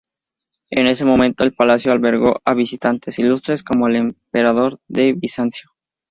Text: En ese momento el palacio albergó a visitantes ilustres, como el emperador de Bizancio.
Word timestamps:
En 0.71 0.87
ese 0.87 1.05
momento 1.05 1.43
el 1.43 1.53
palacio 1.53 1.91
albergó 1.91 2.41
a 2.43 2.55
visitantes 2.55 3.19
ilustres, 3.19 3.61
como 3.63 3.87
el 3.87 3.97
emperador 3.97 4.79
de 4.87 5.13
Bizancio. 5.13 5.69